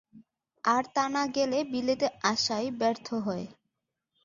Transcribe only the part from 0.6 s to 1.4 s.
আর তা না